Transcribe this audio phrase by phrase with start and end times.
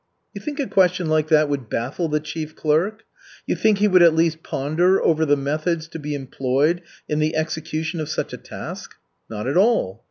[0.33, 3.03] You think a question like that would baffle the chief clerk?
[3.45, 7.35] You think he would at least ponder over the methods to be employed in the
[7.35, 8.95] execution of such a task?
[9.29, 9.99] Not at all.